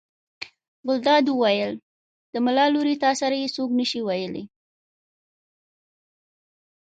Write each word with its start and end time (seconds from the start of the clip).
ګلداد 0.87 1.25
وویل: 1.29 1.73
د 2.33 2.35
ملا 2.45 2.65
لورې 2.73 2.95
تا 3.03 3.11
سره 3.21 3.35
یې 3.41 3.47
څوک 3.55 3.69
نه 3.79 3.85
شي 3.89 4.01
ویلی. 4.07 4.43